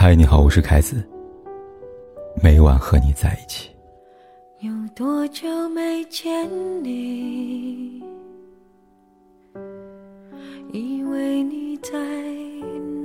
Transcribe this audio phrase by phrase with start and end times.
[0.00, 1.04] 嗨，你好，我是凯子。
[2.40, 3.68] 每晚和你在一起。
[4.60, 6.48] 有多久没见
[6.84, 8.00] 你？
[10.72, 11.90] 以为你在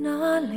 [0.03, 0.55] 哪里？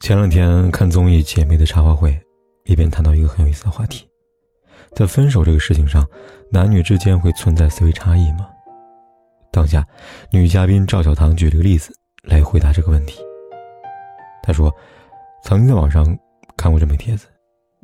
[0.00, 2.10] 前两天看综艺《姐妹的茶话会》，
[2.64, 4.06] 里边谈到一个很有意思的话题：
[4.94, 6.06] 在分手这个事情上，
[6.50, 8.50] 男女之间会存在思维差异吗？
[9.54, 9.86] 当下，
[10.32, 13.20] 女嘉宾赵小棠举了个例子来回答这个问题。
[14.42, 14.74] 她说
[15.44, 16.04] ：“曾经在网上
[16.56, 17.28] 看过这枚帖子，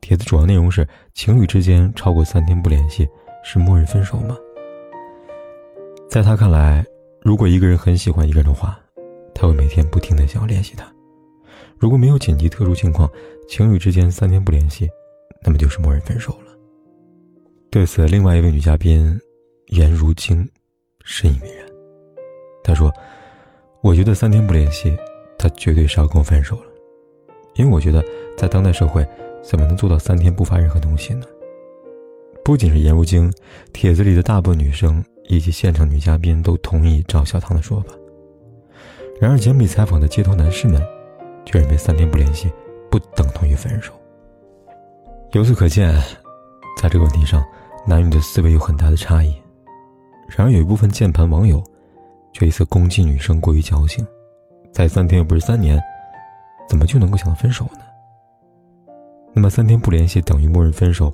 [0.00, 3.08] 帖子主要内容是情侣之间超过三天不联系
[3.44, 4.36] 是默认分手吗？”
[6.10, 6.84] 在她看来，
[7.22, 8.76] 如果一个人很喜欢一个人的话，
[9.32, 10.92] 他会每天不停的想要联系他。
[11.78, 13.08] 如果没有紧急特殊情况，
[13.48, 14.88] 情侣之间三天不联系，
[15.44, 16.52] 那么就是默认分手了。
[17.70, 19.16] 对此，另外一位女嘉宾
[19.68, 20.44] 颜如晶。
[21.10, 21.66] 深以为然。
[22.62, 22.92] 他说
[23.82, 24.96] ：“我觉得三天不联系，
[25.36, 26.62] 他绝对是要跟我分手了。
[27.56, 28.02] 因为我觉得，
[28.38, 29.04] 在当代社会，
[29.42, 31.26] 怎么能做到三天不发任何东西呢？”
[32.44, 33.30] 不仅是颜如晶，
[33.72, 37.92] 帖子里的大部分女生以及现场女嘉宾都同意赵小棠的说法。
[39.20, 40.80] 然而，简笔采访的街头男士们，
[41.44, 42.50] 却认为三天不联系
[42.88, 43.92] 不等同于分手。
[45.32, 45.92] 由此可见，
[46.80, 47.44] 在这个问题上，
[47.84, 49.34] 男女的思维有很大的差异。
[50.36, 51.62] 然而，有一部分键盘网友
[52.32, 54.06] 却一次攻击女生过于矫情，
[54.72, 55.80] 在三天又不是三年，
[56.68, 57.80] 怎么就能够想到分手呢？
[59.32, 61.12] 那么，三天不联系等于默认分手，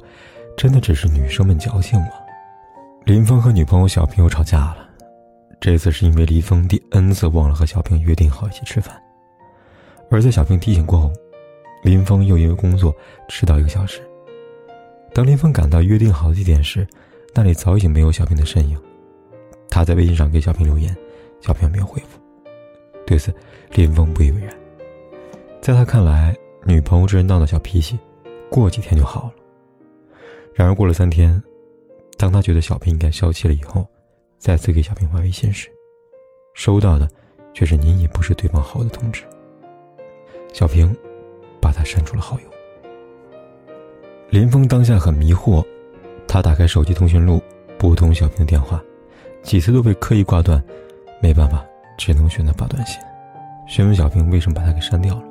[0.56, 2.08] 真的只是女生们矫情吗？
[3.04, 4.88] 林峰和女朋友小平又吵架了，
[5.60, 8.94] 这次是因为林峰第 N 次忘了和小平约定好一起吃饭，
[10.10, 11.12] 而在小平提醒过后，
[11.82, 12.94] 林峰又因为工作
[13.28, 14.00] 迟到一个小时。
[15.14, 16.86] 当林峰赶到约定好的地点时，
[17.34, 18.78] 那里早已经没有小平的身影。
[19.76, 20.96] 他在微信上给小平留言，
[21.38, 22.18] 小平没有回复。
[23.06, 23.30] 对此，
[23.74, 24.48] 林峰不以为然。
[25.60, 26.34] 在他看来，
[26.64, 27.98] 女朋友这人闹闹小脾气，
[28.48, 29.32] 过几天就好了。
[30.54, 31.42] 然而过了三天，
[32.16, 33.86] 当他觉得小平应该消气了以后，
[34.38, 35.68] 再次给小平发微信时，
[36.54, 37.06] 收到的
[37.52, 39.24] 却是“您已不是对方好的通知”。
[40.54, 40.90] 小平
[41.60, 42.46] 把他删除了好友。
[44.30, 45.62] 林峰当下很迷惑，
[46.26, 47.42] 他打开手机通讯录，
[47.78, 48.82] 拨通小平的电话。
[49.46, 50.60] 几次都被刻意挂断，
[51.22, 51.64] 没办法，
[51.96, 53.00] 只能选择发短信，
[53.68, 55.22] 询问小平为什么把他给删掉了。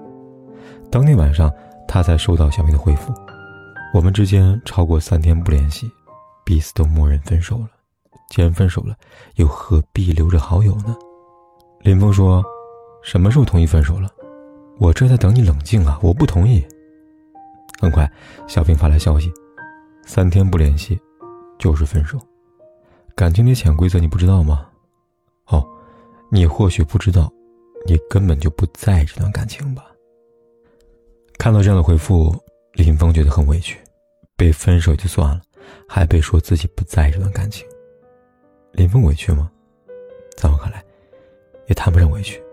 [0.90, 1.52] 当天晚上，
[1.86, 3.14] 他才收到小平的回复
[3.94, 5.92] ：“我们之间超过三天不联系，
[6.46, 7.68] 彼此都默认分手了。
[8.30, 8.96] 既然分手了，
[9.36, 10.96] 又何必留着好友呢？”
[11.84, 12.42] 林峰说
[13.04, 14.10] ：“什么时候同意分手了？
[14.80, 16.00] 我这在等你冷静啊！
[16.02, 16.66] 我不同意。”
[17.82, 18.10] 很快，
[18.48, 19.30] 小平发来消息
[20.08, 20.98] ：“三天不联系，
[21.60, 22.18] 就是分手。”
[23.16, 24.70] 感情里潜规则你不知道吗？
[25.46, 25.66] 哦，
[26.30, 27.32] 你或许不知道，
[27.86, 29.86] 你根本就不在意这段感情吧。
[31.38, 32.36] 看到这样的回复，
[32.74, 33.80] 林峰觉得很委屈，
[34.36, 35.42] 被分手就算了，
[35.88, 37.66] 还被说自己不在意这段感情。
[38.74, 39.50] 林峰委屈吗？
[40.36, 40.84] 在我看来，
[41.68, 42.44] 也谈不上委屈。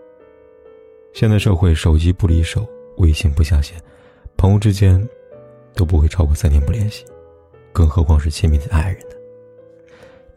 [1.13, 2.65] 现在社会，手机不离手，
[2.99, 3.77] 微信不下线，
[4.37, 5.05] 朋友之间
[5.75, 7.03] 都不会超过三天不联系，
[7.73, 9.15] 更何况是亲密的爱人呢？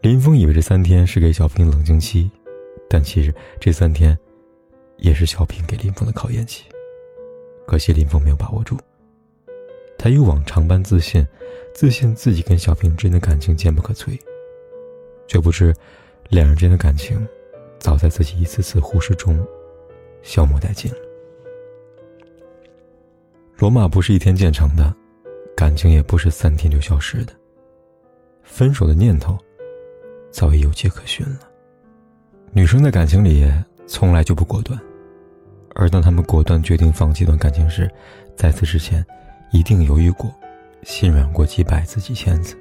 [0.07, 2.31] 林峰以为这三天是给小平冷静期，
[2.89, 4.17] 但其实这三天，
[4.99, 6.63] 也是小平给林峰的考验期。
[7.67, 8.77] 可惜林峰没有把握住。
[9.97, 11.27] 他又往常般自信，
[11.73, 14.17] 自信自己跟小平之间的感情坚不可摧，
[15.27, 15.75] 却不知，
[16.29, 17.27] 两人之间的感情，
[17.77, 19.45] 早在自己一次次忽视中，
[20.21, 20.97] 消磨殆尽了。
[23.57, 24.95] 罗马不是一天建成的，
[25.53, 27.33] 感情也不是三天就消失的。
[28.41, 29.37] 分手的念头。
[30.37, 31.39] 早已有迹可循了。
[32.51, 33.51] 女生在感情里
[33.87, 34.79] 从来就不果断，
[35.73, 37.89] 而当她们果断决定放弃一段感情时，
[38.35, 39.03] 在此之前，
[39.51, 40.31] 一定犹豫过，
[40.83, 42.55] 心软过几百次、几千次，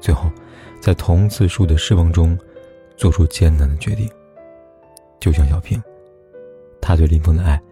[0.00, 0.28] 最后，
[0.80, 2.36] 在同次数的失望中，
[2.96, 4.10] 做出艰难的决定。
[5.20, 5.80] 就像小平，
[6.80, 7.62] 他对林峰的爱，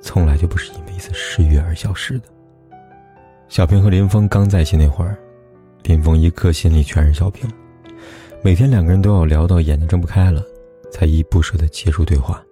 [0.00, 2.24] 从来就不是因为一次失约而消失的。
[3.50, 5.18] 小平和林峰刚在一起那会儿，
[5.82, 7.46] 林峰一颗心里全是小平。
[8.44, 10.44] 每天两个人都要聊到眼睛睁不开了，
[10.90, 12.42] 才依依不舍地结束对话。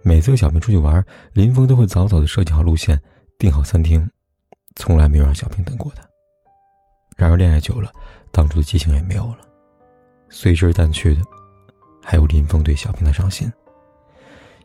[0.00, 2.96] 每次和小平出去玩，林峰都会早早地设计好路线，
[3.36, 4.08] 订好餐厅，
[4.76, 6.04] 从来没有让小平等过他。
[7.16, 7.90] 然而恋爱久了，
[8.30, 9.38] 当初的激情也没有了，
[10.30, 11.20] 随之淡去的，
[12.04, 13.52] 还有林峰对小平的上心。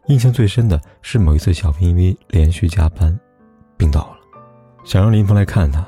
[0.06, 3.20] 印象最深的是某一次，小平因为连续加班，
[3.76, 4.18] 病倒了，
[4.86, 5.84] 想让林峰来看他，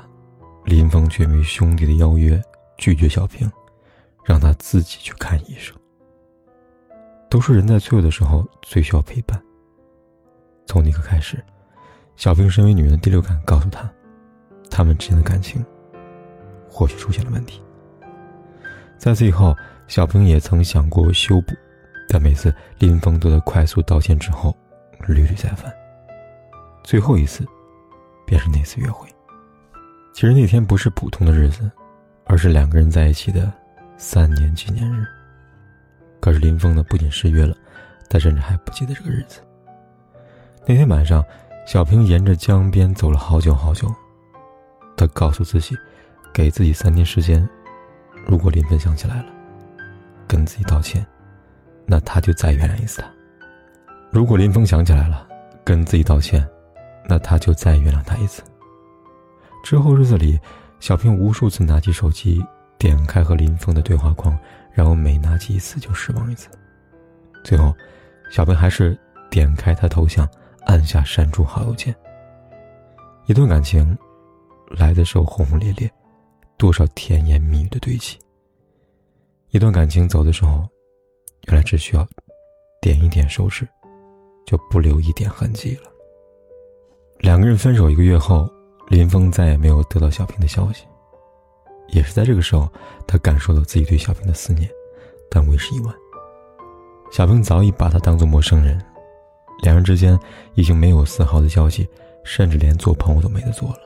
[0.64, 2.40] 林峰却因为兄弟的邀约
[2.78, 3.48] 拒绝小平。
[4.24, 5.76] 让他自己去看医生。
[7.28, 9.40] 都是人在脆弱的时候最需要陪伴。
[10.66, 11.42] 从那刻开始，
[12.16, 13.90] 小平身为女人的第六感告诉她，
[14.70, 15.64] 他们之间的感情
[16.68, 17.62] 或许出现了问题。
[18.98, 19.54] 在此以后，
[19.88, 21.54] 小平也曾想过修补，
[22.08, 24.56] 但每次林峰都在快速道歉之后，
[25.06, 25.72] 屡屡再犯。
[26.82, 27.46] 最后一次，
[28.26, 29.08] 便是那次约会。
[30.12, 31.70] 其实那天不是普通的日子，
[32.24, 33.52] 而是两个人在一起的
[34.00, 35.06] 三年纪念日。
[36.20, 37.54] 可是林峰呢，不仅失约了，
[38.08, 39.40] 他甚至还不记得这个日子。
[40.66, 41.22] 那天晚上，
[41.66, 43.94] 小平沿着江边走了好久好久。
[44.96, 45.76] 他告诉自己，
[46.32, 47.46] 给自己三天时间。
[48.26, 49.26] 如果林峰想起来了，
[50.26, 51.06] 跟自己道歉，
[51.84, 53.08] 那他就再原谅一次他；
[54.10, 55.28] 如果林峰想起来了，
[55.62, 56.46] 跟自己道歉，
[57.06, 58.42] 那他就再原谅他一次。
[59.62, 60.40] 之后日子里，
[60.80, 62.42] 小平无数次拿起手机，
[62.80, 64.36] 点开和林峰的对话框，
[64.72, 66.48] 然后每拿起一次就失望一次。
[67.44, 67.72] 最后，
[68.32, 68.98] 小平还是
[69.30, 70.26] 点开他头像，
[70.66, 71.94] 按下删除好友键。
[73.26, 73.96] 一段感情，
[74.70, 75.88] 来的时候轰轰烈烈。
[76.56, 78.18] 多少甜言蜜语的堆砌。
[79.48, 80.68] 一段感情走的时候，
[81.48, 82.06] 原来只需要
[82.82, 83.66] 点一点手指，
[84.44, 85.90] 就不留一点痕迹了。
[87.18, 88.46] 两个人分手一个月后，
[88.88, 90.84] 林峰再也没有得到小平的消息。
[91.92, 92.68] 也是在这个时候，
[93.06, 94.70] 他感受到自己对小平的思念，
[95.30, 95.94] 但为时已晚。
[97.10, 98.80] 小平早已把他当做陌生人，
[99.62, 100.18] 两人之间
[100.54, 101.88] 已经没有丝毫的交集，
[102.24, 103.80] 甚至连做朋友都没得做了。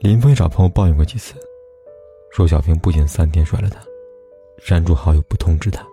[0.00, 1.34] 林峰也找朋友抱怨过几次，
[2.32, 3.80] 说小平不仅三天甩了他，
[4.58, 5.86] 删除好友不通知他。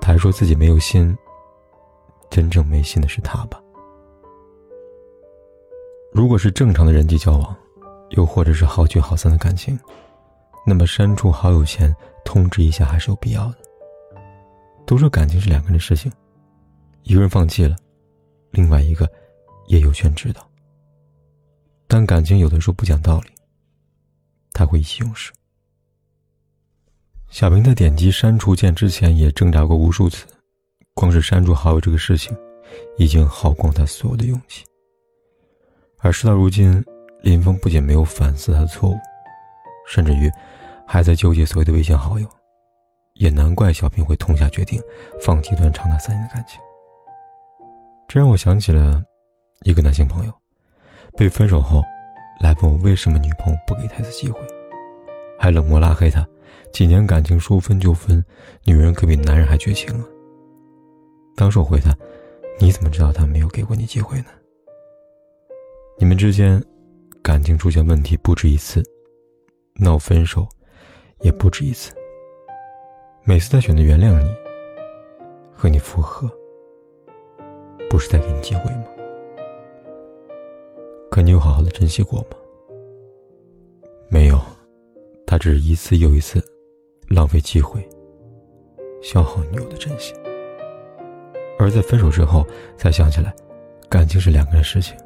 [0.00, 1.16] 他还说自己没有心。
[2.30, 3.60] 真正没心的是他吧？
[6.12, 7.56] 如果是正常的人际交往，
[8.10, 9.78] 又或者是好聚好散的感情，
[10.66, 13.58] 那么删除好友前通知一下还是有必要的。
[14.86, 16.10] 都说感情是两个人的事情，
[17.04, 17.76] 一个人放弃了，
[18.50, 19.08] 另外一个
[19.66, 20.46] 也有权知道。
[21.86, 23.30] 但感情有的时候不讲道理，
[24.52, 25.32] 他会意气用事。
[27.28, 30.26] 小平在点击删除键之前也挣扎过无数次，
[30.94, 32.36] 光是删除好友这个事情，
[32.98, 34.64] 已经耗光他所有的勇气。
[35.98, 36.84] 而事到如今，
[37.22, 38.96] 林峰不仅没有反思他的错误，
[39.86, 40.30] 甚至于
[40.86, 42.26] 还在纠结所谓的微信好友，
[43.14, 44.80] 也难怪小平会痛下决定
[45.20, 46.60] 放弃一段长达三年的感情。
[48.08, 49.02] 这让我想起了
[49.62, 50.32] 一个男性朋友。
[51.16, 51.82] 被分手后，
[52.40, 54.40] 来问我为什么女朋友不给他一次机会，
[55.38, 56.26] 还冷漠拉黑他。
[56.72, 58.24] 几年感情说分就分，
[58.64, 60.04] 女人可比男人还绝情啊！
[61.36, 61.92] 当时我回他
[62.60, 64.26] ：“你怎么知道他没有给过你机会呢？
[65.98, 66.62] 你们之间
[67.22, 68.82] 感情出现问题不止一次，
[69.74, 70.48] 闹分手
[71.20, 71.92] 也不止一次。
[73.24, 74.34] 每次他选择原谅你，
[75.52, 76.30] 和你复合，
[77.88, 78.84] 不是在给你机会吗？”
[81.10, 82.36] 可你有好好的珍惜过吗？
[84.08, 84.40] 没有，
[85.26, 86.42] 他只是一次又一次
[87.08, 87.86] 浪费机会，
[89.02, 90.16] 消耗你有的真心。
[91.58, 92.46] 而在分手之后
[92.78, 93.34] 才想起来，
[93.88, 94.96] 感情是两个人的事情，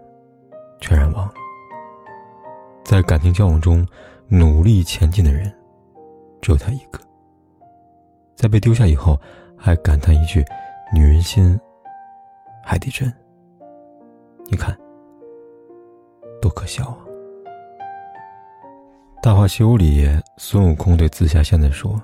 [0.81, 1.35] 全然忘了。
[2.85, 3.87] 在感情交往中
[4.29, 5.53] 努力前进的人，
[6.41, 7.01] 只有他一个。
[8.37, 9.19] 在被丢下以后，
[9.57, 10.45] 还感叹一句
[10.95, 11.59] ：“女人心，
[12.63, 13.13] 海底针。”
[14.51, 14.77] 你看。
[16.43, 16.99] 多可笑啊！
[19.23, 20.07] 《大话西游》里，
[20.37, 21.99] 孙悟空对紫霞仙子说：“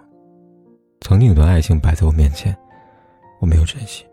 [1.02, 2.56] 曾经有段爱情摆在我面前，
[3.38, 4.06] 我没有珍惜。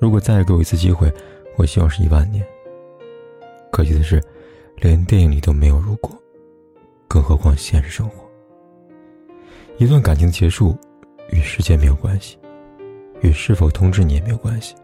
[0.00, 1.12] 如果再给我一次机会，
[1.56, 2.44] 我希望是一万年。
[3.70, 4.20] 可惜的是，
[4.80, 6.10] 连电影里都没有如果，
[7.06, 8.28] 更何况现实生活。
[9.78, 10.76] 一段感情的结束，
[11.30, 12.38] 与时间没有关系，
[13.22, 14.74] 与是否通知你也没有关系。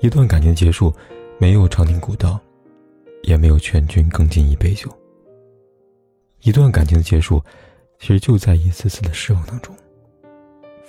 [0.00, 0.92] 一段感情的结束，
[1.38, 2.38] 没有长亭古道。”
[3.22, 4.90] 也没有劝君更尽一杯酒。
[6.40, 7.40] 一段感情的结束，
[8.00, 9.72] 其实就在一次次的失望当中，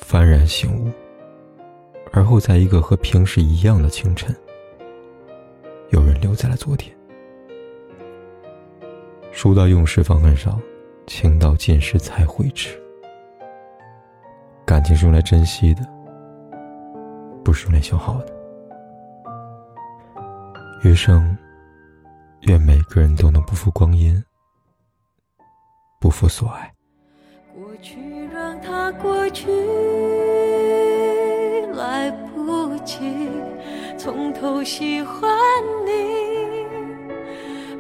[0.03, 0.91] 幡然醒悟，
[2.11, 4.35] 而后在一个和平时一样的清晨，
[5.91, 6.91] 有人留在了昨天。
[9.43, 10.57] 书到用时方恨少，
[11.05, 12.69] 情到尽时才会知。
[14.65, 15.81] 感情是用来珍惜的，
[17.43, 18.33] 不是用来消耗的。
[20.85, 21.37] 余生。
[22.43, 24.23] 愿每个人都能不负光阴，
[25.99, 26.73] 不负所爱。
[27.53, 29.51] 过去让它过去，
[31.73, 33.29] 来不及
[33.97, 35.29] 从头喜欢
[35.85, 36.22] 你。